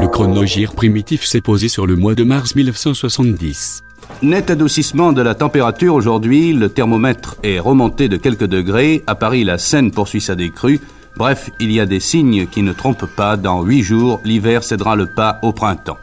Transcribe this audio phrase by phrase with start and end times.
[0.00, 3.82] Le chronogire primitif s'est posé sur le mois de mars 1970.
[4.22, 9.42] Net adoucissement de la température aujourd'hui, le thermomètre est remonté de quelques degrés, à Paris
[9.42, 10.80] la Seine poursuit sa décrue,
[11.16, 14.94] bref, il y a des signes qui ne trompent pas, dans huit jours, l'hiver cédera
[14.94, 15.98] le pas au printemps.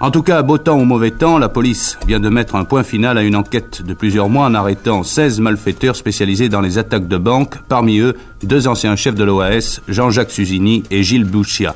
[0.00, 2.82] En tout cas, beau temps ou mauvais temps, la police vient de mettre un point
[2.84, 7.08] final à une enquête de plusieurs mois en arrêtant 16 malfaiteurs spécialisés dans les attaques
[7.08, 11.74] de banque, parmi eux deux anciens chefs de l'OAS, Jean-Jacques Suzini et Gilles Bouchia.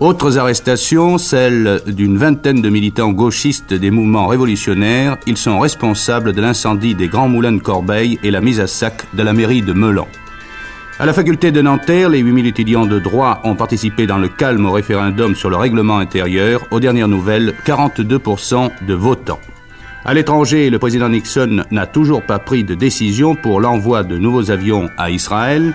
[0.00, 5.18] Autres arrestations, celles d'une vingtaine de militants gauchistes des mouvements révolutionnaires.
[5.28, 9.06] Ils sont responsables de l'incendie des Grands Moulins de Corbeil et la mise à sac
[9.14, 10.08] de la mairie de Melan.
[10.98, 14.66] À la faculté de Nanterre, les 8000 étudiants de droit ont participé dans le calme
[14.66, 16.66] au référendum sur le règlement intérieur.
[16.72, 19.40] Aux dernières nouvelles, 42% de votants.
[20.04, 24.50] À l'étranger, le président Nixon n'a toujours pas pris de décision pour l'envoi de nouveaux
[24.50, 25.72] avions à Israël.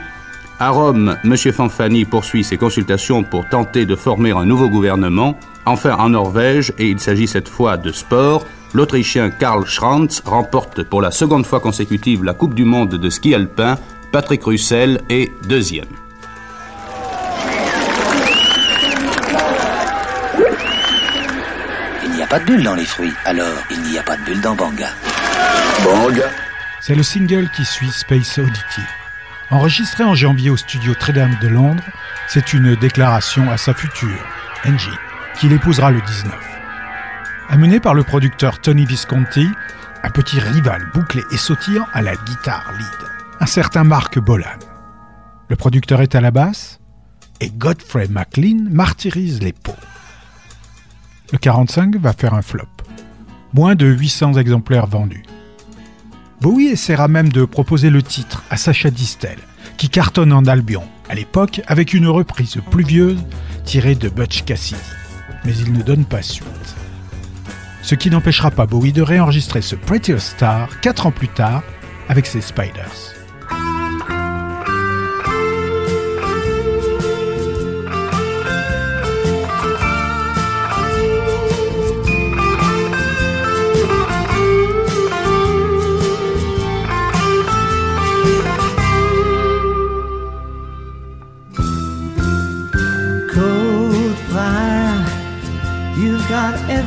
[0.61, 1.37] À Rome, M.
[1.37, 5.39] Fanfani poursuit ses consultations pour tenter de former un nouveau gouvernement.
[5.65, 11.01] Enfin, en Norvège, et il s'agit cette fois de sport, l'Autrichien Karl Schranz remporte pour
[11.01, 13.77] la seconde fois consécutive la Coupe du Monde de ski alpin.
[14.11, 15.85] Patrick Russell est deuxième.
[22.03, 24.25] Il n'y a pas de bulle dans les fruits, alors il n'y a pas de
[24.25, 24.89] bulle dans Banga.
[25.85, 26.29] Banga
[26.81, 28.81] C'est le single qui suit Space Oddity.
[29.51, 31.83] Enregistré en janvier au studio Tredam de Londres,
[32.27, 34.23] c'est une déclaration à sa future,
[34.63, 34.89] Angie,
[35.39, 36.31] qu'il épousera le 19.
[37.49, 39.47] Amené par le producteur Tony Visconti,
[40.03, 44.59] un petit rival bouclé et sautillant à la guitare lead, un certain Mark Bolan.
[45.47, 46.79] Le producteur est à la basse
[47.41, 49.73] et Godfrey McLean martyrise les pots.
[51.31, 52.67] Le 45 va faire un flop.
[53.55, 55.23] Moins de 800 exemplaires vendus.
[56.41, 59.37] Bowie essaiera même de proposer le titre à Sacha Distel,
[59.77, 63.21] qui cartonne en Albion, à l'époque avec une reprise pluvieuse
[63.65, 64.79] tirée de Butch Cassidy.
[65.43, 66.47] Mais il ne donne pas suite.
[67.81, 71.61] Ce qui n'empêchera pas Bowie de réenregistrer ce Prettier Star quatre ans plus tard
[72.07, 73.18] avec ses Spiders.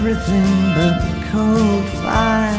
[0.04, 0.98] Everything but
[1.30, 2.58] cold fire.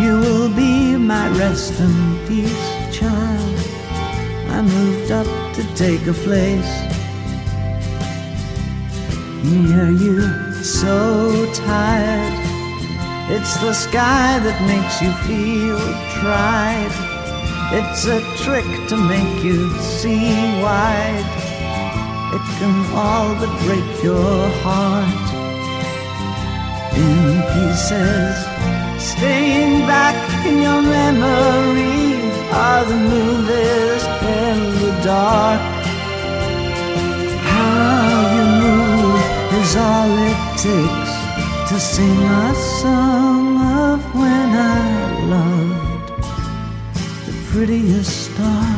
[0.00, 3.58] You will be my rest and peace, child.
[4.48, 6.72] I moved up to take a place
[9.44, 10.20] near you,
[10.64, 12.34] so tired.
[13.30, 15.78] It's the sky that makes you feel
[16.18, 16.92] tried.
[17.78, 21.42] It's a trick to make you see wide
[22.34, 25.31] it can all but break your heart
[26.96, 28.36] in pieces.
[28.98, 30.16] Staying back
[30.46, 32.12] in your memory
[32.52, 34.02] are the movies
[34.40, 35.60] in the dark.
[37.52, 39.22] How you move
[39.60, 41.12] is all it takes
[41.68, 43.46] to sing a song
[43.88, 44.82] of when I
[45.34, 46.24] loved
[47.26, 48.71] the prettiest star.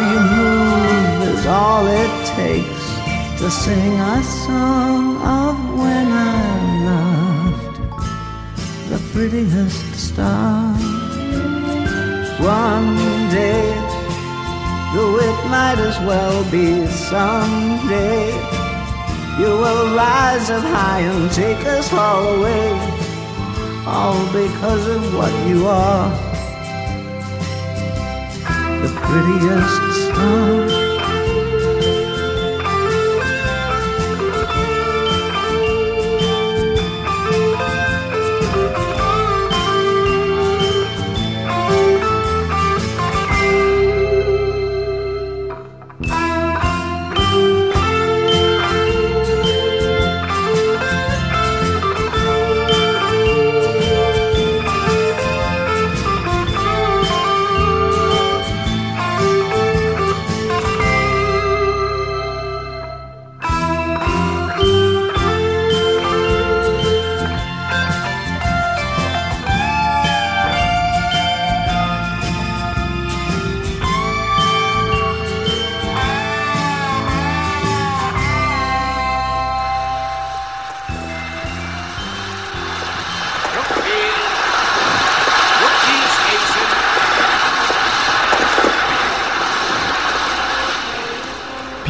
[0.00, 2.86] You move is all it takes
[3.40, 6.56] to sing a song of when I
[6.90, 7.76] loved
[8.90, 10.74] the prettiest star.
[12.40, 12.96] One
[13.30, 13.64] day,
[14.94, 18.56] though it might as well be someday.
[19.38, 22.70] You will rise up high and take us all away,
[23.86, 26.08] all because of what you are.
[28.82, 29.85] The prettiest
[30.16, 30.85] star.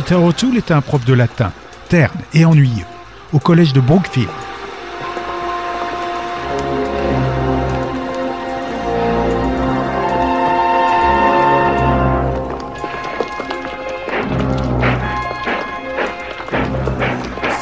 [0.06, 1.50] Peter O'Toole est un prof de latin,
[1.88, 2.86] terne et ennuyeux,
[3.32, 4.28] au collège de Brookfield.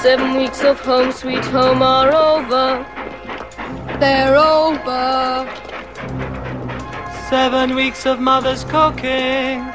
[0.03, 2.85] Seven weeks of home, sweet home are over.
[4.01, 5.47] They're over.
[7.31, 9.74] Seven weeks of mother's cooking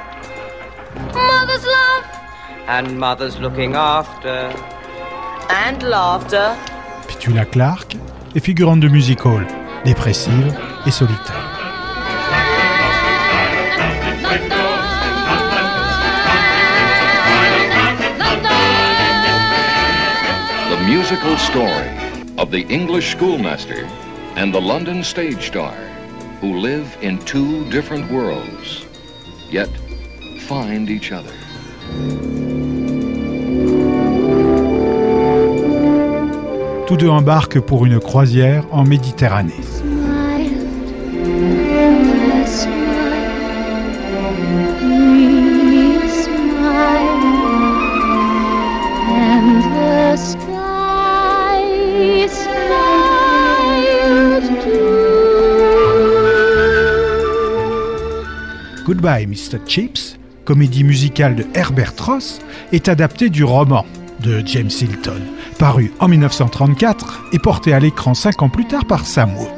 [2.70, 4.54] and mother's looking after
[5.50, 6.56] and laughter.
[7.08, 7.96] Petula Clark
[8.36, 9.44] est figurante de music hall,
[9.84, 10.56] dépressive
[10.86, 11.36] et solitaire.
[20.70, 21.90] The musical story
[22.38, 23.88] of the English schoolmaster
[24.36, 25.74] and the London stage star
[26.40, 28.86] who live in two different worlds,
[29.50, 29.70] yet
[30.48, 31.34] find each other.
[36.90, 39.54] Tous deux embarquent pour une croisière en Méditerranée.
[58.84, 59.60] Goodbye Mr.
[59.68, 62.40] Chips, comédie musicale de Herbert Ross,
[62.72, 63.86] est adaptée du roman
[64.22, 65.22] de James Hilton,
[65.58, 69.50] paru en 1934 et porté à l'écran cinq ans plus tard par Sam Wood.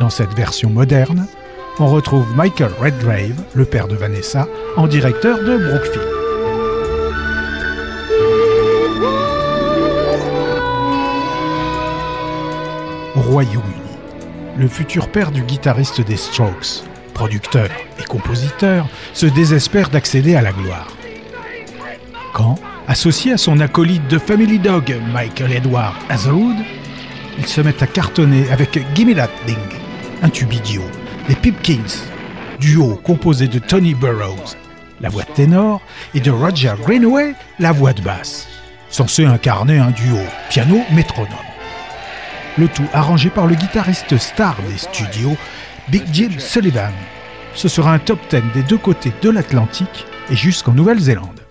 [0.00, 1.26] Dans cette version moderne,
[1.78, 4.46] on retrouve Michael Redgrave, le père de Vanessa,
[4.76, 6.08] en directeur de Brookfield.
[13.16, 13.84] Au Royaume-Uni,
[14.56, 17.68] le futur père du guitariste des Strokes, producteur
[17.98, 20.88] et compositeur, se désespère d'accéder à la gloire.
[22.32, 22.56] Quand,
[22.88, 26.56] associé à son acolyte de Family Dog, Michael Edward Hazelwood,
[27.38, 29.56] il se met à cartonner avec Gimme That Thing,
[30.22, 30.84] un tube idiot,
[31.28, 32.08] des Pipkins,
[32.60, 34.56] duo composé de Tony Burrows,
[35.00, 35.80] la voix de ténor,
[36.14, 38.46] et de Roger Greenaway, la voix de basse,
[38.90, 40.18] censé incarner un duo
[40.50, 41.28] piano-métronome.
[42.56, 45.36] Le tout arrangé par le guitariste star des studios,
[45.88, 46.92] Big Jim Sullivan.
[47.54, 51.43] Ce sera un top 10 des deux côtés de l'Atlantique et jusqu'en Nouvelle-Zélande.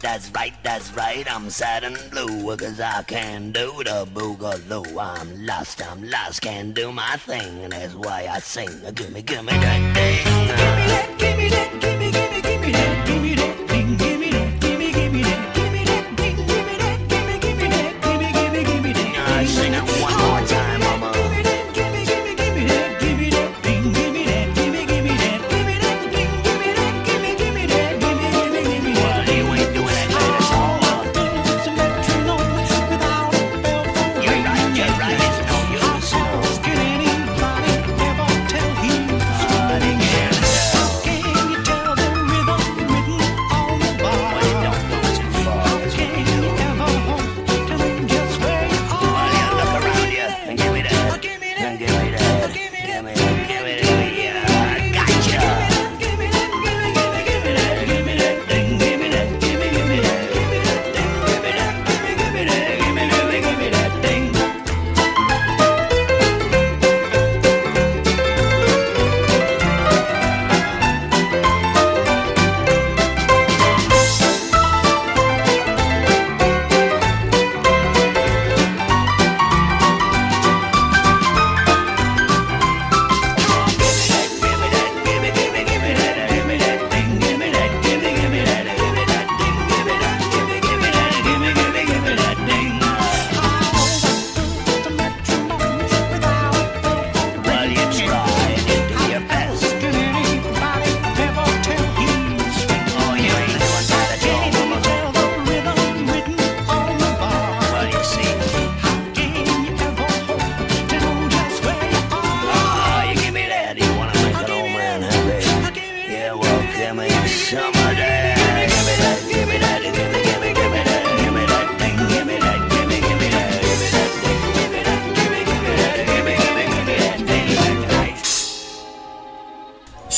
[0.00, 4.98] That's right, that's right, I'm sad and blue, cause I can't do the boogaloo.
[4.98, 8.70] I'm lost, I'm lost, can't do my thing, and that's why I sing.
[8.94, 10.24] Gimme, gimme that thing.
[10.24, 10.46] Gimme
[10.88, 13.49] that, gimme that, gimme, gimme, gimme that, gimme that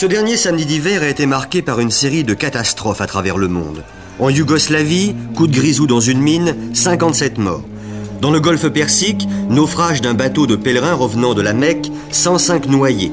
[0.03, 3.47] Ce dernier samedi d'hiver a été marqué par une série de catastrophes à travers le
[3.47, 3.85] monde.
[4.19, 7.63] En Yougoslavie, coup de grisou dans une mine, 57 morts.
[8.21, 13.13] Dans le golfe Persique, naufrage d'un bateau de pèlerins revenant de la Mecque, 105 noyés.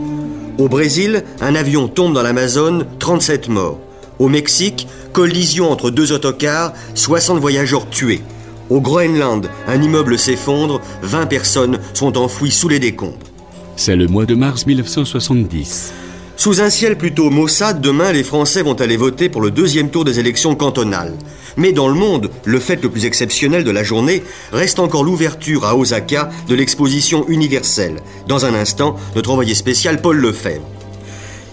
[0.58, 3.80] Au Brésil, un avion tombe dans l'Amazone, 37 morts.
[4.18, 8.24] Au Mexique, collision entre deux autocars, 60 voyageurs tués.
[8.72, 13.28] Au Groenland, un immeuble s'effondre, 20 personnes sont enfouies sous les décombres.
[13.76, 15.94] C'est le mois de mars 1970.
[16.40, 20.06] Sous un ciel plutôt maussade, demain, les Français vont aller voter pour le deuxième tour
[20.06, 21.18] des élections cantonales.
[21.58, 25.66] Mais dans le monde, le fait le plus exceptionnel de la journée reste encore l'ouverture
[25.66, 27.98] à Osaka de l'exposition universelle.
[28.30, 30.64] Dans un instant, notre envoyé spécial Paul Lefebvre.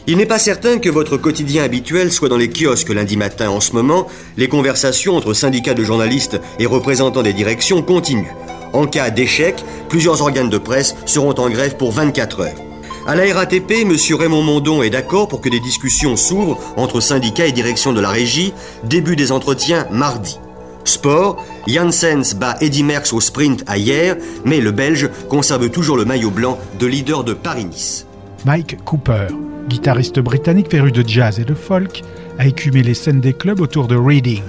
[0.07, 3.51] Il n'est pas certain que votre quotidien habituel soit dans les kiosques lundi matin.
[3.51, 8.37] En ce moment, les conversations entre syndicats de journalistes et représentants des directions continuent.
[8.73, 9.57] En cas d'échec,
[9.89, 12.66] plusieurs organes de presse seront en grève pour 24 heures.
[13.09, 13.95] À la RATP, M.
[14.19, 18.11] Raymond Mondon est d'accord pour que des discussions s'ouvrent entre syndicats et direction de la
[18.11, 20.41] régie, début des entretiens mardi.
[20.83, 26.05] Sport, Janssens bat Eddy Merckx au sprint à hier, mais le Belge conserve toujours le
[26.05, 28.09] maillot blanc de leader de Paris-Nice.
[28.45, 29.29] Mike Cooper,
[29.69, 32.03] guitariste britannique féru de jazz et de folk,
[32.41, 34.43] a écumé les scènes des clubs autour de Reading,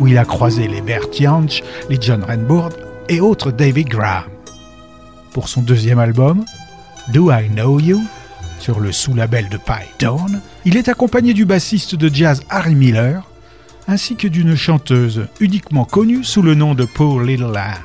[0.00, 2.72] où il a croisé les Bert Jansch, les John Renbourn
[3.08, 4.24] et autres David Graham.
[5.32, 6.44] Pour son deuxième album,
[7.08, 8.00] Do I Know You
[8.60, 13.28] sur le sous-label de Python, il est accompagné du bassiste de jazz Harry Miller,
[13.88, 17.82] ainsi que d'une chanteuse uniquement connue sous le nom de Paul Little Ann.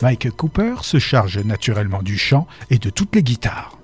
[0.00, 3.79] Mike Cooper se charge naturellement du chant et de toutes les guitares.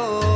[0.00, 0.29] for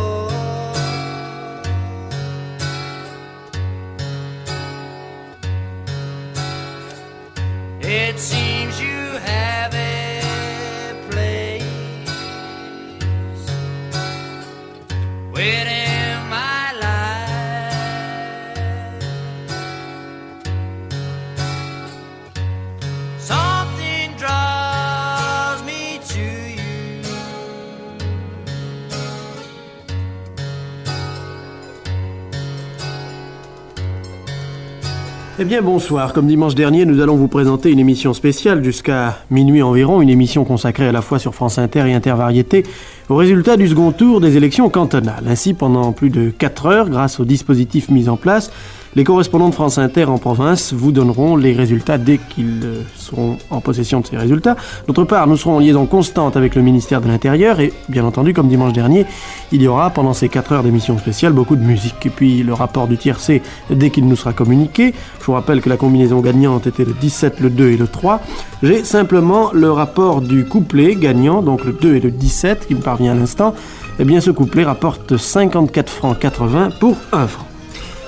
[35.45, 39.61] Eh bien bonsoir, comme dimanche dernier, nous allons vous présenter une émission spéciale jusqu'à minuit
[39.61, 42.63] environ, une émission consacrée à la fois sur France Inter et Intervariété
[43.11, 45.25] aux résultats du second tour des élections cantonales.
[45.29, 48.51] Ainsi, pendant plus de 4 heures, grâce aux dispositifs mis en place,
[48.97, 53.39] les correspondants de France Inter en province vous donneront les résultats dès qu'ils euh, seront
[53.51, 54.57] en possession de ces résultats.
[54.87, 58.33] D'autre part, nous serons en liaison constante avec le ministère de l'Intérieur et, bien entendu,
[58.33, 59.07] comme dimanche dernier,
[59.53, 62.07] il y aura pendant ces 4 heures d'émission spéciale beaucoup de musique.
[62.07, 64.95] Et puis le rapport du tiercé dès qu'il nous sera communiqué.
[65.21, 68.21] Je vous rappelle que la combinaison gagnante était le 17, le 2 et le 3.
[68.63, 72.81] J'ai simplement le rapport du couplet gagnant, donc le 2 et le 17, qui me
[72.81, 73.55] parvient à l'instant.
[73.99, 77.47] Eh bien, ce couplet rapporte 54 francs 80 pour 1 franc.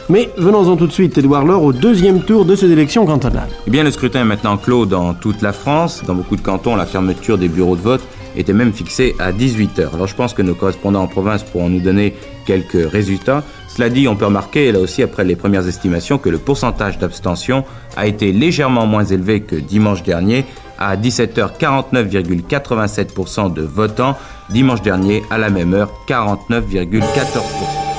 [0.09, 3.49] Mais venons-en tout de suite, Édouard Laure, au deuxième tour de ces élections cantonales.
[3.67, 6.05] Eh bien, le scrutin est maintenant clos dans toute la France.
[6.07, 8.03] Dans beaucoup de cantons, la fermeture des bureaux de vote
[8.37, 9.95] était même fixée à 18h.
[9.95, 12.15] Alors je pense que nos correspondants en province pourront nous donner
[12.47, 13.43] quelques résultats.
[13.67, 17.65] Cela dit, on peut remarquer, là aussi après les premières estimations, que le pourcentage d'abstention
[17.97, 20.45] a été légèrement moins élevé que dimanche dernier,
[20.79, 24.17] à 17h 49,87% de votants,
[24.51, 27.96] dimanche dernier à la même heure 49,14%.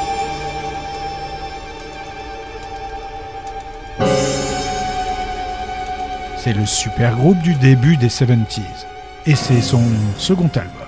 [6.48, 8.62] C'est le super groupe du début des 70s.
[9.26, 9.84] Et c'est son
[10.18, 10.88] second album.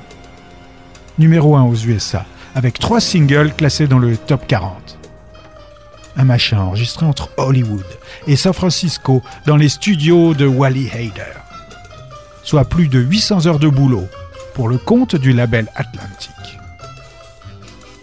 [1.18, 4.98] Numéro 1 aux USA, avec trois singles classés dans le top 40.
[6.16, 7.84] Un machin enregistré entre Hollywood
[8.26, 11.36] et San Francisco dans les studios de Wally Hader.
[12.44, 14.08] Soit plus de 800 heures de boulot
[14.54, 16.58] pour le compte du label Atlantic.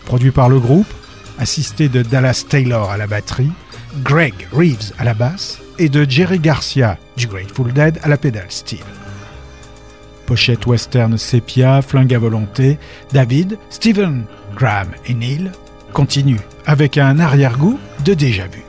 [0.05, 0.93] Produit par le groupe,
[1.39, 3.53] assisté de Dallas Taylor à la batterie,
[4.03, 8.51] Greg Reeves à la basse et de Jerry Garcia du Grateful Dead à la pédale
[8.51, 8.85] steel.
[10.27, 12.79] Pochette western sépia, flingue à volonté,
[13.13, 14.25] David, Stephen,
[14.57, 15.51] Graham et Neil
[15.93, 18.65] continuent avec un arrière-goût de déjà-vu.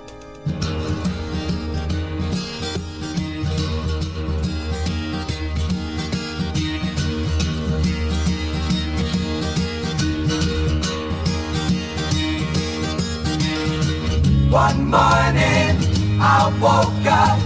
[16.19, 17.39] I woke up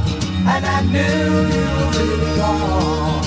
[0.47, 1.49] and I knew
[2.01, 3.21] it all.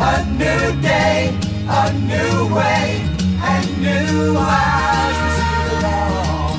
[0.00, 1.36] A new day,
[1.68, 3.04] a new way,
[3.42, 6.56] and new eyes to see it all.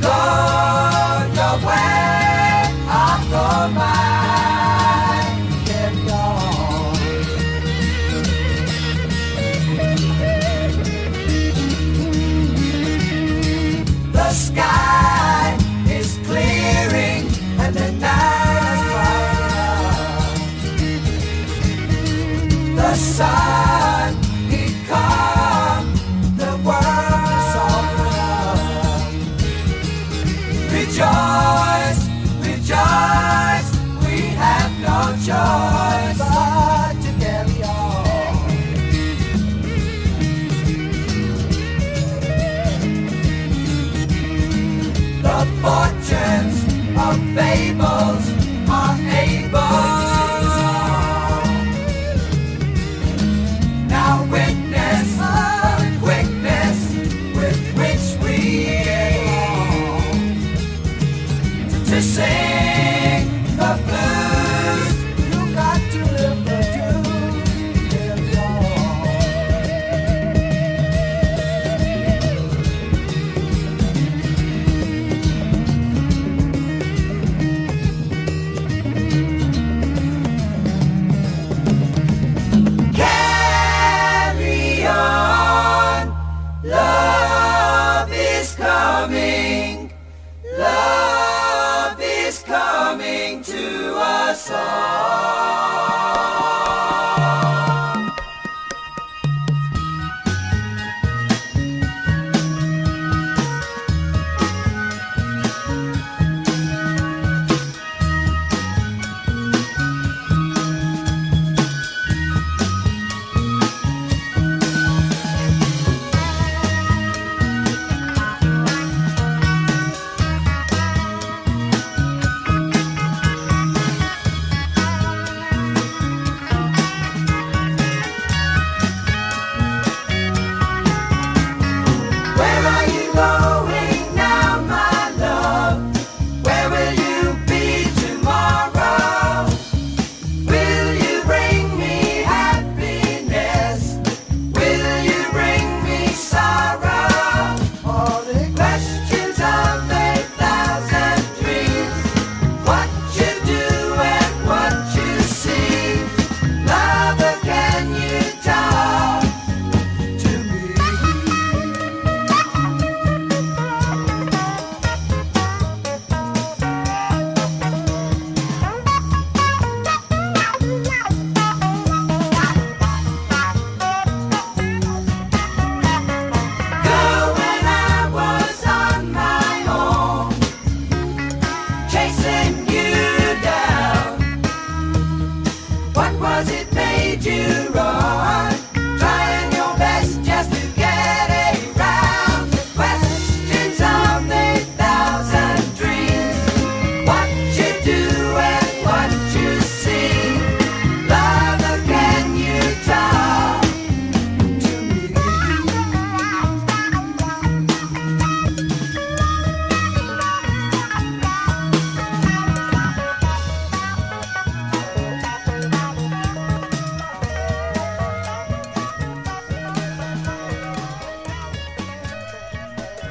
[0.00, 0.18] Go
[1.34, 1.89] your way,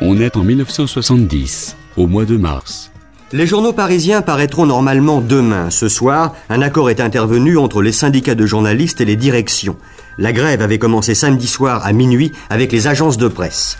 [0.01, 2.89] On est en 1970, au mois de mars.
[3.33, 5.69] Les journaux parisiens paraîtront normalement demain.
[5.71, 9.75] Ce soir, un accord est intervenu entre les syndicats de journalistes et les directions.
[10.17, 13.77] La grève avait commencé samedi soir à minuit avec les agences de presse.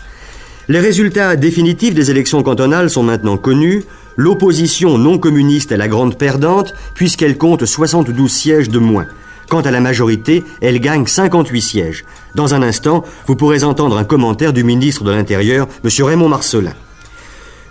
[0.68, 3.84] Les résultats définitifs des élections cantonales sont maintenant connus.
[4.16, 9.06] L'opposition non communiste est la grande perdante puisqu'elle compte 72 sièges de moins.
[9.50, 12.04] Quant à la majorité, elle gagne 58 sièges.
[12.36, 15.90] Dans un instant, vous pourrez entendre un commentaire du ministre de l'Intérieur, M.
[16.04, 16.72] Raymond Marcelin.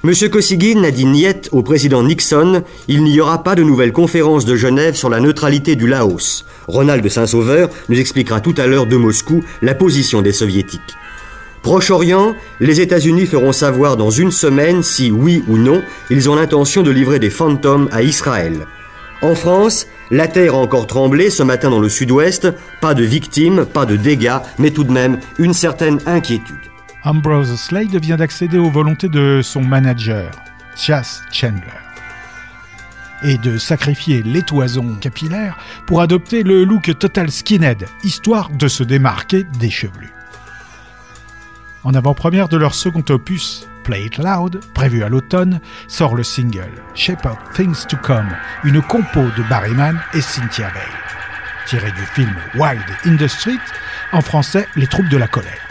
[0.03, 4.43] Monsieur Kosygin a dit niet au président Nixon, il n'y aura pas de nouvelle conférence
[4.43, 6.43] de Genève sur la neutralité du Laos.
[6.67, 10.81] Ronald de Saint-Sauveur nous expliquera tout à l'heure de Moscou la position des soviétiques.
[11.61, 16.83] Proche-Orient, les États-Unis feront savoir dans une semaine si, oui ou non, ils ont l'intention
[16.83, 18.67] de livrer des fantômes à Israël.
[19.21, 22.47] En France, la terre a encore tremblé ce matin dans le sud-ouest,
[22.79, 26.55] pas de victimes, pas de dégâts, mais tout de même une certaine inquiétude.
[27.03, 30.31] Ambrose Slade vient d'accéder aux volontés de son manager,
[30.75, 31.61] Chas Chandler,
[33.23, 38.83] et de sacrifier les toisons capillaires pour adopter le look total skinhead, histoire de se
[38.83, 40.13] démarquer des chevelus.
[41.83, 46.69] En avant-première de leur second opus, Play It Loud, prévu à l'automne, sort le single
[46.93, 48.29] Shape of Things to Come,
[48.63, 50.83] une compo de Barryman et Cynthia Vale,
[51.65, 53.57] tiré du film Wild in the Street,
[54.11, 55.67] en français Les troupes de la colère.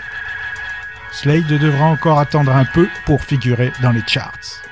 [1.12, 4.64] Slade devra encore attendre un peu pour figurer dans les charts.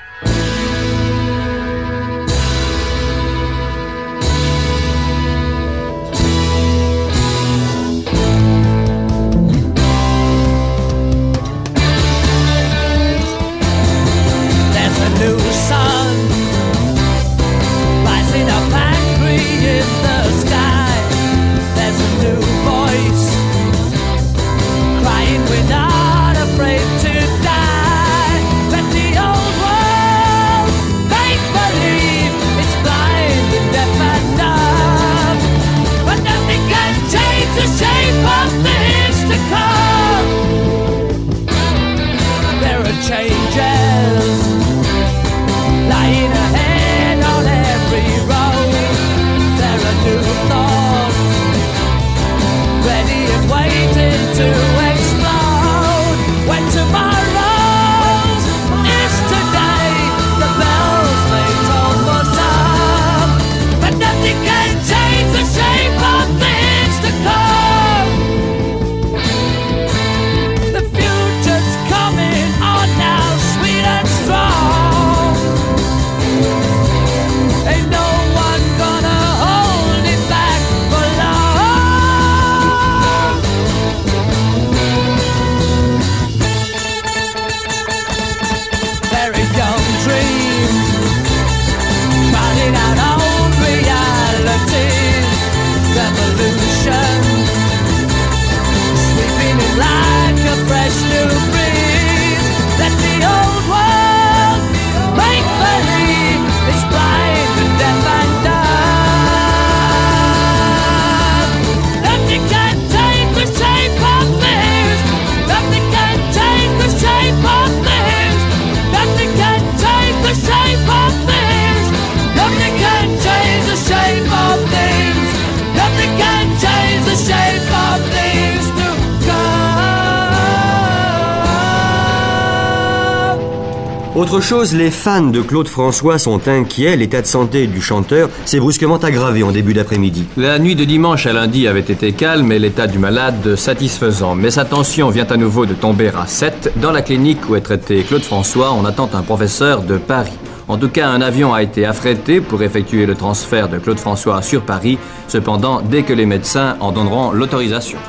[134.17, 136.95] Autre chose, les fans de Claude François sont inquiets.
[136.95, 140.25] L'état de santé du chanteur s'est brusquement aggravé en début d'après-midi.
[140.37, 144.33] La nuit de dimanche à lundi avait été calme et l'état du malade satisfaisant.
[144.33, 146.73] Mais sa tension vient à nouveau de tomber à 7.
[146.77, 150.33] Dans la clinique où est traité Claude François, on attend un professeur de Paris.
[150.67, 154.41] En tout cas, un avion a été affrété pour effectuer le transfert de Claude François
[154.41, 154.97] sur Paris.
[155.27, 157.99] Cependant, dès que les médecins en donneront l'autorisation.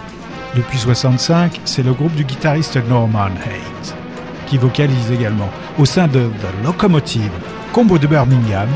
[0.56, 3.94] Depuis 65, c'est le groupe du guitariste Norman Haight,
[4.46, 7.30] qui vocalise également au sein de The Locomotive,
[7.72, 8.68] combo de Birmingham,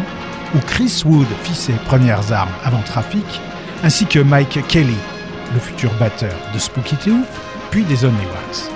[0.54, 3.24] où Chris Wood fit ses premières armes avant Trafic,
[3.82, 4.96] ainsi que Mike Kelly,
[5.52, 7.26] le futur batteur de Spooky Tooth,
[7.70, 8.70] puis des Only Ones.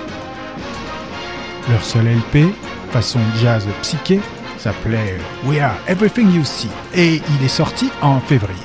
[1.69, 2.53] Leur seul LP,
[2.91, 4.19] façon jazz psyché,
[4.57, 8.57] s'appelait We Are Everything You See et il est sorti en février.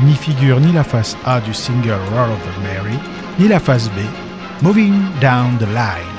[0.00, 2.98] N'y figure ni la face A du single Roll Over Mary,
[3.38, 6.17] ni la face B, Moving Down the Line.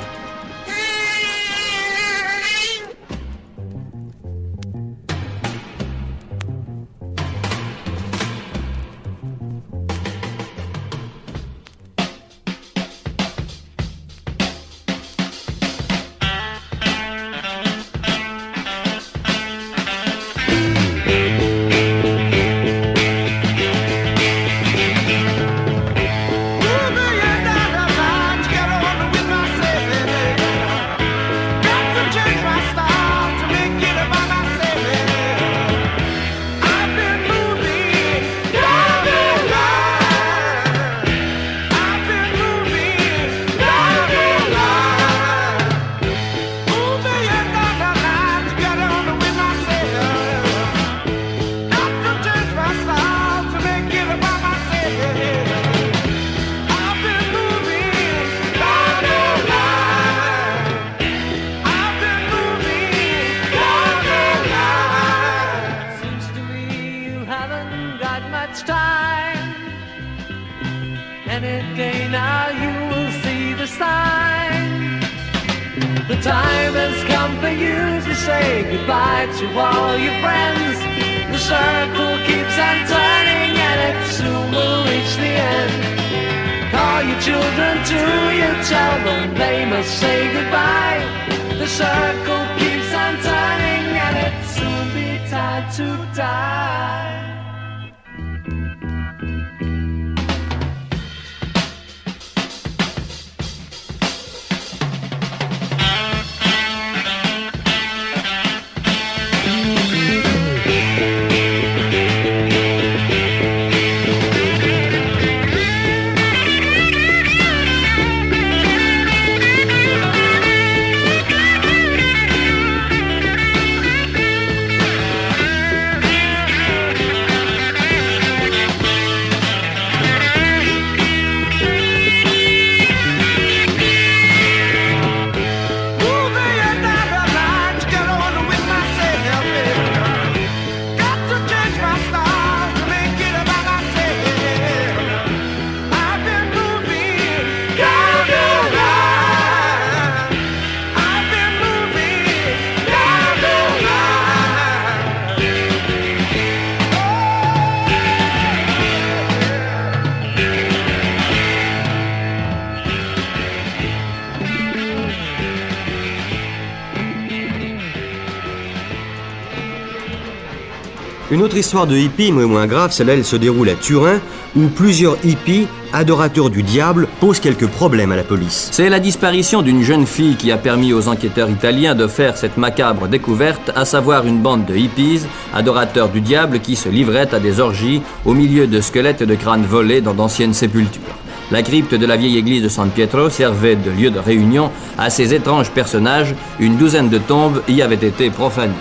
[171.50, 174.20] Autre histoire de hippie, mais moins grave, celle-là, elle se déroule à Turin,
[174.56, 178.70] où plusieurs hippies, adorateurs du diable, posent quelques problèmes à la police.
[178.72, 182.58] C'est la disparition d'une jeune fille qui a permis aux enquêteurs italiens de faire cette
[182.58, 187.40] macabre découverte, à savoir une bande de hippies, adorateurs du diable, qui se livraient à
[187.40, 191.02] des orgies au milieu de squelettes de crânes volés dans d'anciennes sépultures.
[191.50, 195.10] La crypte de la vieille église de San Pietro servait de lieu de réunion à
[195.10, 196.36] ces étranges personnages.
[196.60, 198.76] Une douzaine de tombes y avaient été profanées.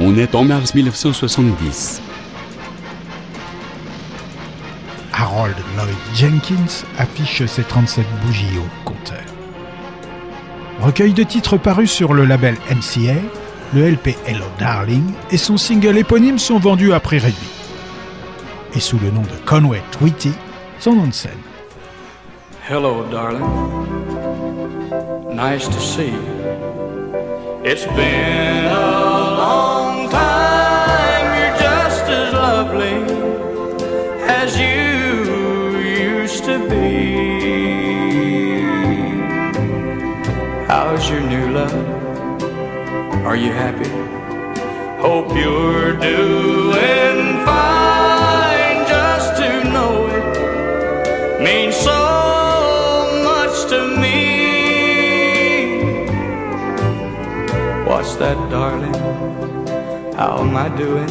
[0.00, 2.00] On est en mars 1970.
[5.12, 9.24] Harold Lloyd Jenkins affiche ses 37 bougies au compteur.
[10.80, 13.16] Recueil de titres parus sur le label MCA,
[13.74, 17.50] le LP Hello Darling et son single éponyme sont vendus à prix réduit.
[18.74, 20.32] Et sous le nom de Conway Twitty,
[20.78, 21.32] son nom de scène.
[22.70, 23.42] Hello, darling.
[25.32, 26.38] Nice to see you.
[27.64, 28.57] It's been
[43.38, 43.88] you happy?
[45.00, 48.86] Hope you're doing fine.
[48.88, 52.00] Just to know it means so
[53.22, 54.18] much to me.
[57.88, 58.98] What's that, darling?
[60.14, 61.08] How am I doing?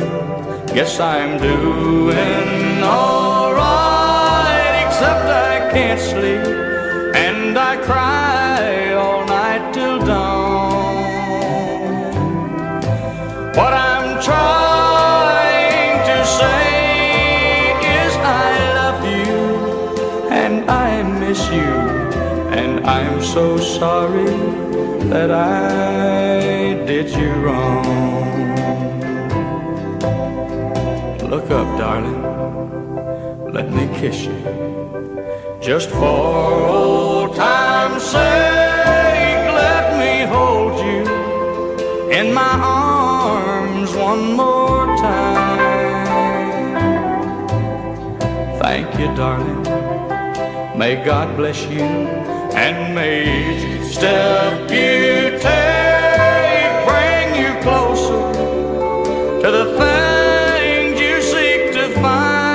[0.75, 6.45] Guess I'm doing alright, except I can't sleep
[7.15, 8.06] and I cry
[23.37, 24.33] so sorry
[25.13, 27.85] that I did you wrong.
[31.33, 32.21] Look up, darling,
[33.53, 34.39] let me kiss you,
[35.61, 36.15] just for
[36.77, 39.45] old time's sake.
[39.63, 41.01] Let me hold you
[42.19, 42.55] in my
[42.89, 45.59] arms one more time.
[48.63, 49.61] Thank you, darling.
[50.75, 53.21] May God bless you and may
[53.53, 58.23] each step you take bring you closer
[59.43, 62.47] to the things you seek to find.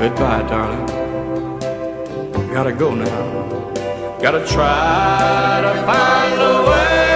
[0.00, 0.86] Goodbye, darling.
[2.52, 4.18] Gotta go now.
[4.20, 7.09] Gotta try to find a way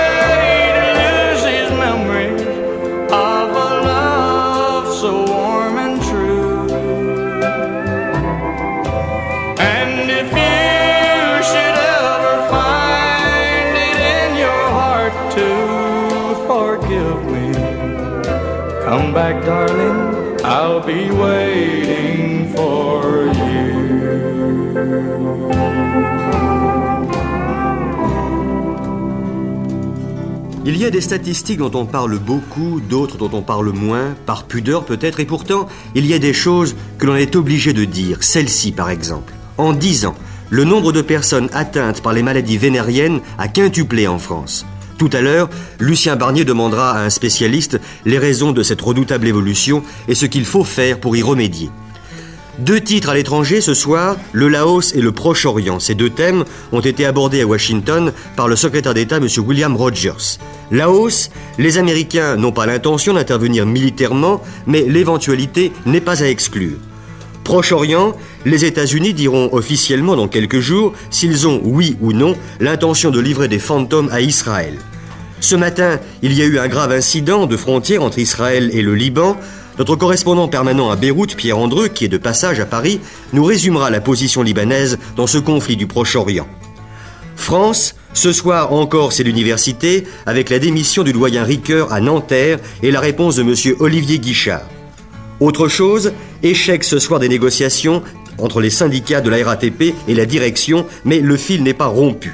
[19.14, 20.40] back, darling.
[20.44, 23.02] I'll be waiting for
[30.66, 34.44] Il y a des statistiques dont on parle beaucoup, d'autres dont on parle moins, par
[34.44, 38.22] pudeur peut-être, et pourtant, il y a des choses que l'on est obligé de dire.
[38.22, 39.34] Celle-ci, par exemple.
[39.58, 40.14] En 10 ans,
[40.50, 44.66] le nombre de personnes atteintes par les maladies vénériennes a quintuplé en France.
[45.04, 49.82] Tout à l'heure, Lucien Barnier demandera à un spécialiste les raisons de cette redoutable évolution
[50.08, 51.68] et ce qu'il faut faire pour y remédier.
[52.58, 55.78] Deux titres à l'étranger ce soir, le Laos et le Proche-Orient.
[55.78, 59.28] Ces deux thèmes ont été abordés à Washington par le secrétaire d'État M.
[59.46, 60.38] William Rogers.
[60.70, 66.78] Laos, les Américains n'ont pas l'intention d'intervenir militairement, mais l'éventualité n'est pas à exclure.
[67.44, 73.20] Proche-Orient, les États-Unis diront officiellement dans quelques jours s'ils ont, oui ou non, l'intention de
[73.20, 74.78] livrer des fantômes à Israël.
[75.44, 78.94] Ce matin, il y a eu un grave incident de frontière entre Israël et le
[78.94, 79.36] Liban.
[79.78, 82.98] Notre correspondant permanent à Beyrouth, Pierre Andreu, qui est de passage à Paris,
[83.34, 86.48] nous résumera la position libanaise dans ce conflit du Proche-Orient.
[87.36, 92.90] France, ce soir encore c'est l'université, avec la démission du doyen Ricoeur à Nanterre et
[92.90, 93.76] la réponse de M.
[93.80, 94.66] Olivier Guichard.
[95.40, 98.02] Autre chose, échec ce soir des négociations
[98.38, 102.32] entre les syndicats de la RATP et la direction, mais le fil n'est pas rompu.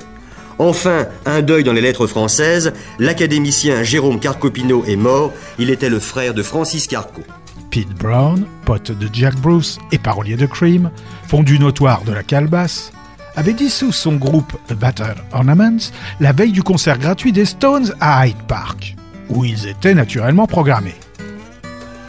[0.61, 5.99] Enfin, un deuil dans les lettres françaises, l'académicien Jérôme Carcopino est mort, il était le
[5.99, 7.23] frère de Francis Carco.
[7.71, 10.91] Pete Brown, pote de Jack Bruce et parolier de Cream,
[11.27, 12.93] fondu notoire de la calebasse,
[13.37, 15.79] avait dissous son groupe The Battle Ornaments
[16.21, 18.97] la veille du concert gratuit des Stones à Hyde Park,
[19.31, 21.01] où ils étaient naturellement programmés.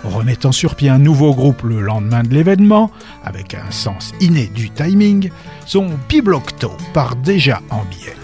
[0.04, 2.92] Remettant sur pied un nouveau groupe le lendemain de l'événement,
[3.24, 5.30] avec un sens inné du timing,
[5.66, 8.18] son Piblocto part déjà en billet.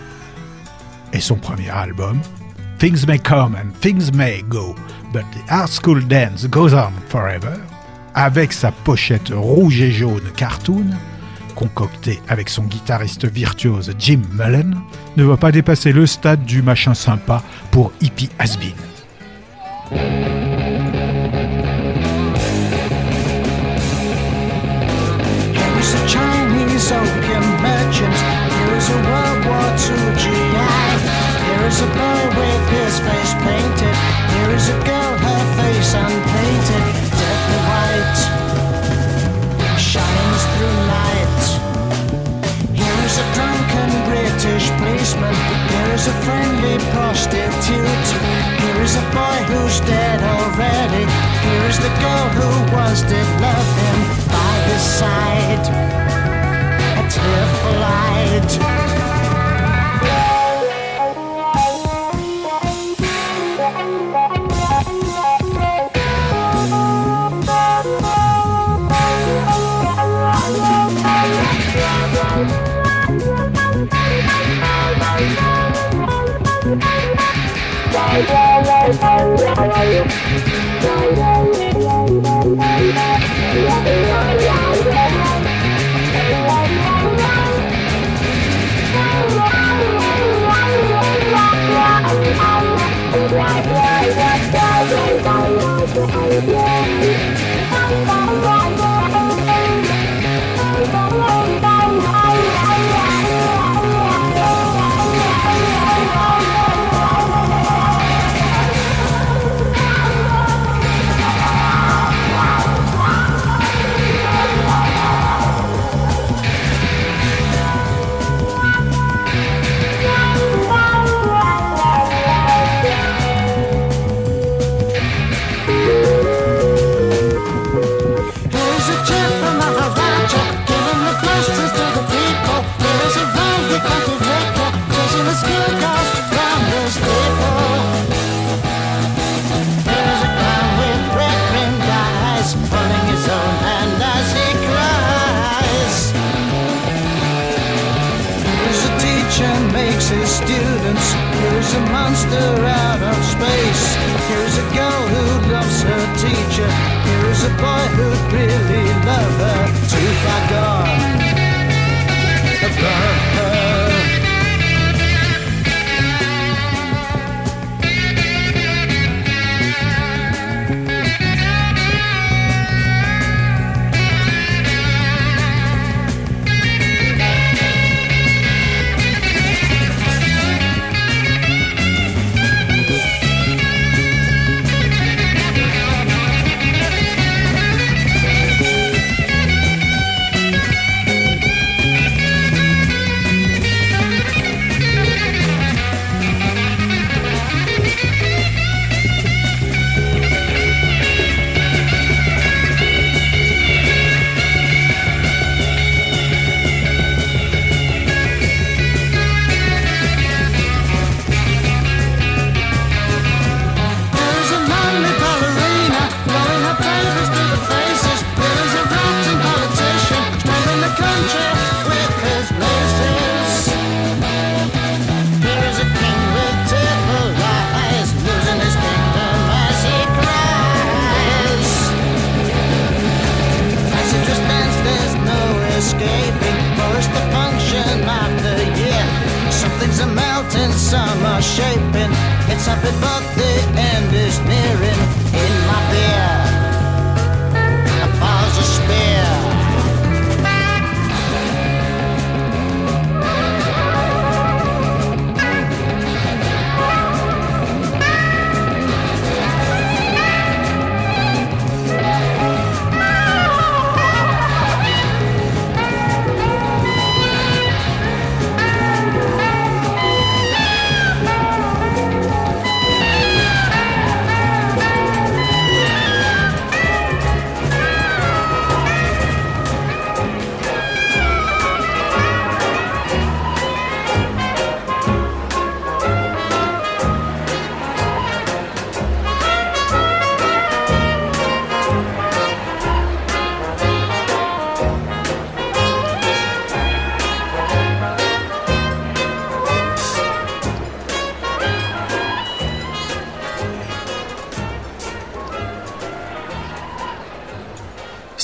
[1.19, 2.21] Son premier album,
[2.77, 4.75] Things May Come and Things May Go,
[5.11, 7.55] but the Art School Dance Goes On Forever,
[8.13, 10.85] avec sa pochette rouge et jaune cartoon,
[11.55, 14.79] concoctée avec son guitariste virtuose Jim Mullen,
[15.15, 17.41] ne va pas dépasser le stade du machin sympa
[17.71, 18.75] pour Hippie Hasbin.
[33.47, 33.95] Painted.
[34.33, 36.83] Here is a girl, her face unpainted.
[37.19, 38.19] Deadly white
[39.79, 41.41] shines through night.
[42.81, 45.35] Here is a drunken British policeman.
[45.71, 48.07] Here is a friendly prostitute.
[48.63, 51.03] Here is a boy who's dead already.
[51.47, 53.99] Here is the girl who once did love him
[54.35, 55.65] by his side.
[57.01, 58.86] A tearful light.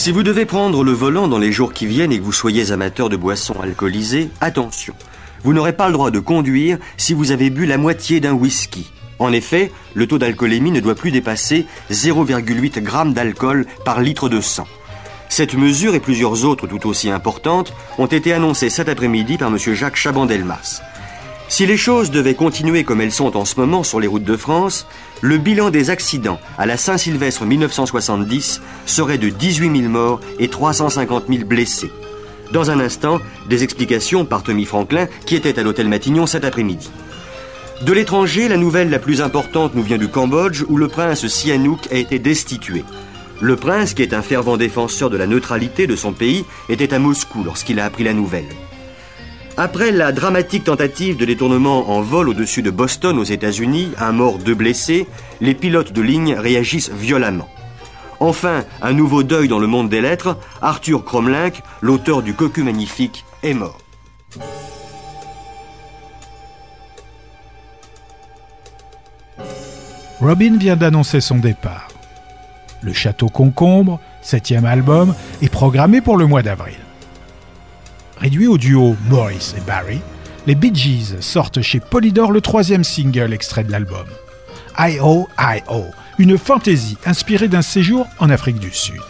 [0.03, 2.73] Si vous devez prendre le volant dans les jours qui viennent et que vous soyez
[2.73, 4.93] amateur de boissons alcoolisées, attention.
[5.45, 8.91] Vous n'aurez pas le droit de conduire si vous avez bu la moitié d'un whisky.
[9.17, 14.41] En effet, le taux d'alcoolémie ne doit plus dépasser 0,8 g d'alcool par litre de
[14.41, 14.67] sang.
[15.29, 19.57] Cette mesure et plusieurs autres tout aussi importantes ont été annoncées cet après-midi par M.
[19.57, 20.81] Jacques Chaban-Delmas.
[21.53, 24.35] Si les choses devaient continuer comme elles sont en ce moment sur les routes de
[24.35, 24.87] France,
[25.21, 31.25] le bilan des accidents à la Saint-Sylvestre 1970 serait de 18 000 morts et 350
[31.29, 31.91] 000 blessés.
[32.53, 36.89] Dans un instant, des explications par Tommy Franklin qui était à l'hôtel Matignon cet après-midi.
[37.83, 41.81] De l'étranger, la nouvelle la plus importante nous vient du Cambodge où le prince Sihanouk
[41.91, 42.83] a été destitué.
[43.41, 46.97] Le prince, qui est un fervent défenseur de la neutralité de son pays, était à
[46.97, 48.49] Moscou lorsqu'il a appris la nouvelle.
[49.55, 54.39] Après la dramatique tentative de détournement en vol au-dessus de Boston aux États-Unis, un mort,
[54.39, 55.05] deux blessés,
[55.41, 57.47] les pilotes de ligne réagissent violemment.
[58.19, 63.25] Enfin, un nouveau deuil dans le monde des lettres, Arthur Cromlink, l'auteur du Cocu magnifique,
[63.43, 63.77] est mort.
[70.19, 71.89] Robin vient d'annoncer son départ.
[72.81, 76.77] Le Château Concombre, septième album, est programmé pour le mois d'avril.
[78.23, 79.99] Réduit au duo Maurice et Barry,
[80.47, 84.05] les Bee Gees sortent chez Polydor le troisième single extrait de l'album.
[84.79, 85.27] I.O.
[85.37, 85.87] I.O.,
[86.19, 89.01] une fantaisie inspirée d'un séjour en Afrique du Sud.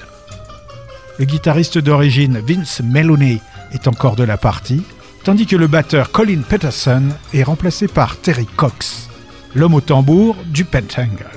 [1.19, 3.39] Le guitariste d'origine Vince Meloney
[3.71, 4.81] est encore de la partie,
[5.23, 7.03] tandis que le batteur Colin Peterson
[7.35, 9.09] est remplacé par Terry Cox,
[9.53, 11.32] l'homme au tambour du Pentangle.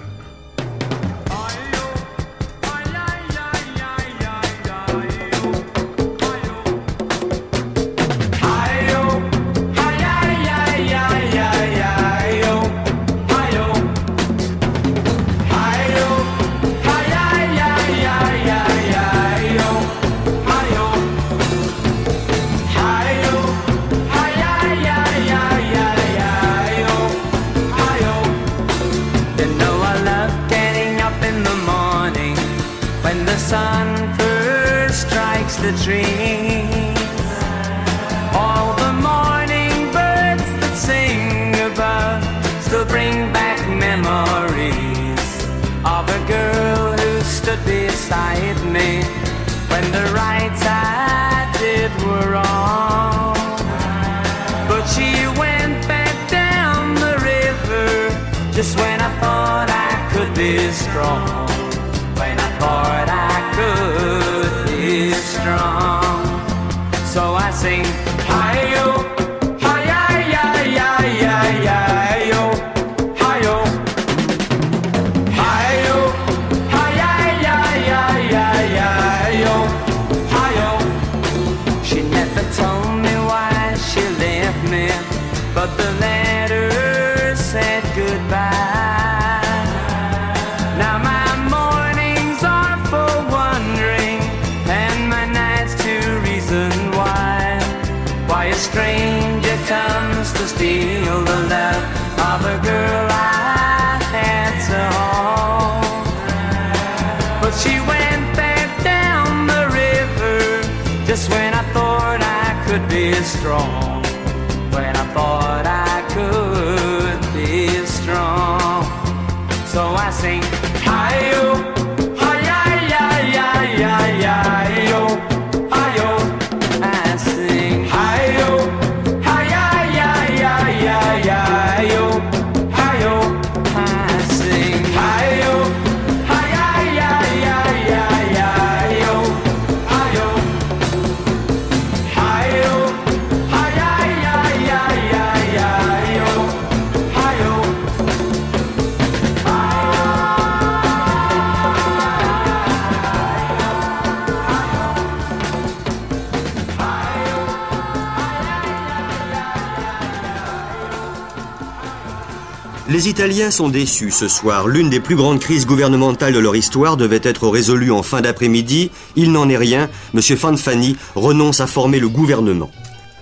[162.96, 164.68] Les Italiens sont déçus ce soir.
[164.68, 168.90] L'une des plus grandes crises gouvernementales de leur histoire devait être résolue en fin d'après-midi.
[169.16, 169.90] Il n'en est rien.
[170.14, 172.70] Monsieur Fanfani renonce à former le gouvernement.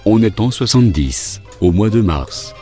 [0.05, 2.55] On est en 70, au mois de mars.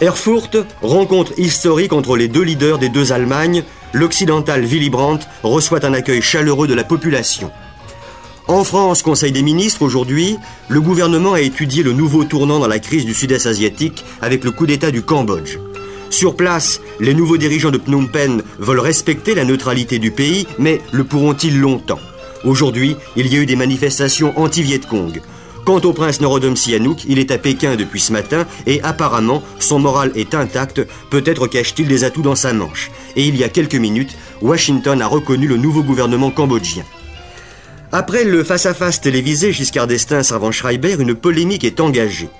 [0.00, 5.92] Erfurt, rencontre historique entre les deux leaders des deux Allemagnes, l'occidental Willy Brandt reçoit un
[5.92, 7.50] accueil chaleureux de la population.
[8.46, 10.38] En France, Conseil des ministres, aujourd'hui,
[10.68, 14.50] le gouvernement a étudié le nouveau tournant dans la crise du sud-est asiatique avec le
[14.50, 15.58] coup d'État du Cambodge.
[16.10, 20.80] Sur place, les nouveaux dirigeants de Phnom Penh veulent respecter la neutralité du pays, mais
[20.90, 22.00] le pourront-ils longtemps?
[22.44, 25.20] Aujourd'hui, il y a eu des manifestations anti-Viet Cong.
[25.66, 29.78] Quant au prince Norodom Sihanouk, il est à Pékin depuis ce matin et apparemment son
[29.78, 30.80] moral est intact,
[31.10, 32.90] peut-être cache-t-il des atouts dans sa manche.
[33.16, 36.84] Et il y a quelques minutes, Washington a reconnu le nouveau gouvernement cambodgien.
[37.92, 42.30] Après le face-à-face télévisé Giscard d'Estaing servant Schreiber, une polémique est engagée.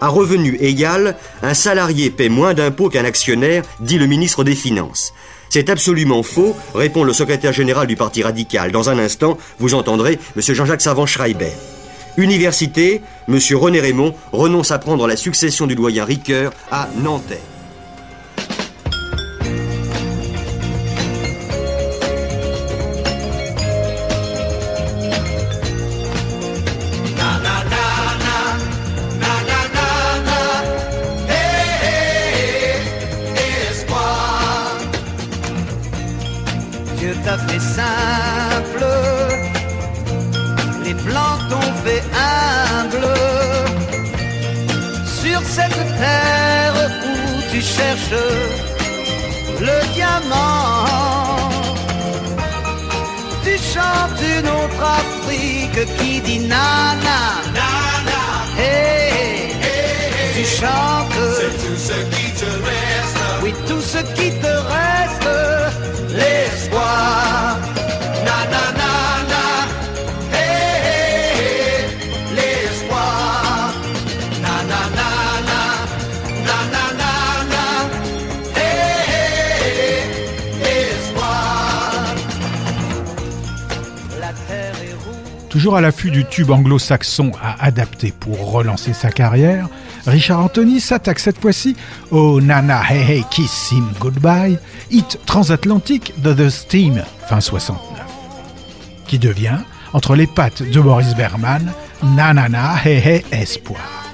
[0.00, 5.12] À revenu égal, un salarié paie moins d'impôts qu'un actionnaire, dit le ministre des Finances.
[5.50, 8.70] C'est absolument faux, répond le secrétaire général du Parti radical.
[8.70, 10.42] Dans un instant, vous entendrez M.
[10.42, 11.52] Jean-Jacques Savant-Schreiber.
[12.16, 13.38] Université, M.
[13.54, 17.57] René Raymond renonce à prendre la succession du doyen Ricoeur à Nanterre.
[48.10, 51.50] Le diamant,
[53.44, 57.20] tu chantes une autre Afrique qui dit nana,
[57.52, 58.22] nana,
[58.58, 59.54] hey,
[60.34, 61.20] tu chantes.
[61.38, 63.18] C'est tout ce qui te reste.
[63.42, 65.28] Oui, tout ce qui te reste,
[66.10, 67.58] l'espoir.
[68.24, 68.77] Na
[85.58, 89.66] Toujours à l'affût du tube anglo-saxon à adapter pour relancer sa carrière,
[90.06, 91.74] Richard Anthony s'attaque cette fois-ci
[92.12, 94.56] au Nana Hey Hey Kiss Him Goodbye,
[94.92, 97.98] hit transatlantique de The Steam fin 69,
[99.08, 99.58] qui devient,
[99.94, 101.72] entre les pattes de Boris Berman,
[102.04, 104.12] Nanana Hey Hey Espoir,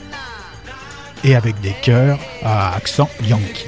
[1.24, 3.66] et avec des chœurs à accent yankee.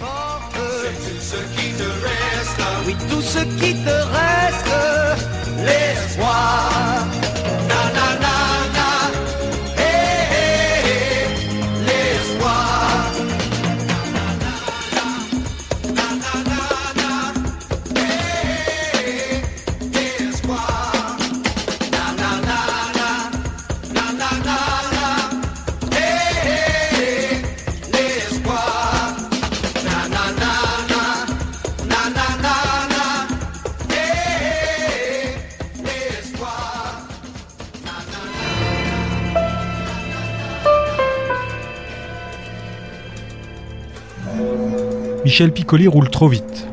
[45.36, 46.66] Michel Piccoli roule trop vite.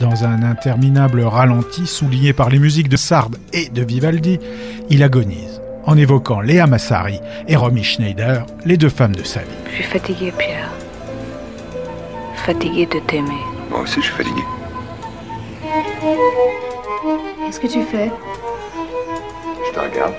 [0.00, 4.40] Dans un interminable ralenti souligné par les musiques de Sard et de Vivaldi,
[4.90, 9.46] il agonise, en évoquant Léa Massari et Romy Schneider, les deux femmes de sa vie.
[9.70, 10.72] Je suis fatiguée, Pierre.
[12.34, 13.44] Fatiguée de t'aimer.
[13.70, 14.42] Moi aussi, je suis fatigué.
[17.44, 18.10] Qu'est-ce que tu fais?
[19.68, 20.14] Je te regarde.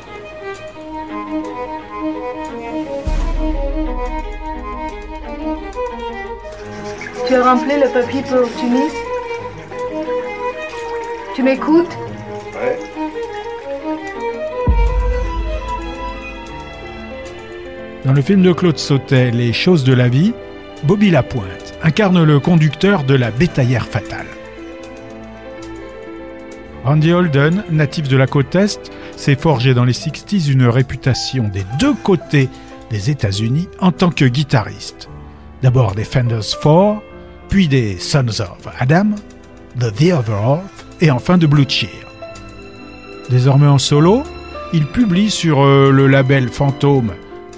[7.27, 8.91] Tu as rempli le papier pour Tunis
[11.35, 11.97] Tu m'écoutes?
[12.53, 12.79] Ouais.
[18.05, 20.33] Dans le film de Claude Sautet, Les choses de la vie,
[20.83, 24.27] Bobby Lapointe incarne le conducteur de la bétaillère fatale.
[26.85, 31.65] Randy Holden, natif de la côte Est, s'est forgé dans les 60s une réputation des
[31.77, 32.47] deux côtés
[32.89, 35.09] des États-Unis en tant que guitariste.
[35.61, 37.01] D'abord des Fenders 4,
[37.49, 39.15] puis des Sons of Adam,
[39.79, 41.89] The The Other Half et enfin de Blue Cheer.
[43.29, 44.23] Désormais en solo,
[44.73, 47.13] il publie sur euh, le label Fantôme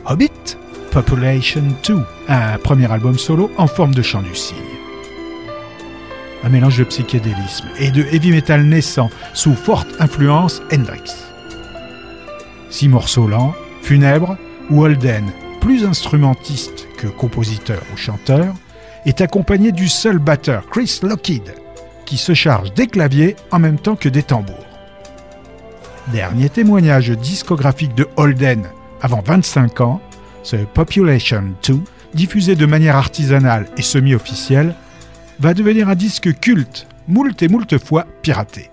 [0.05, 0.57] Hobbit
[0.91, 4.57] Population 2, un premier album solo en forme de chant du cygne.
[6.43, 11.11] Un mélange de psychédélisme et de heavy metal naissant sous forte influence Hendrix.
[12.69, 14.37] Six morceaux lents, funèbres,
[14.71, 15.31] Holden,
[15.61, 18.53] plus instrumentiste que compositeur ou chanteur,
[19.05, 21.53] est accompagné du seul batteur Chris Lockheed,
[22.05, 24.55] qui se charge des claviers en même temps que des tambours.
[26.11, 28.65] Dernier témoignage discographique de Holden
[29.01, 30.01] avant 25 ans,
[30.43, 31.79] ce Population 2,
[32.13, 34.75] diffusé de manière artisanale et semi-officielle,
[35.39, 38.69] va devenir un disque culte, moult et moult fois piraté.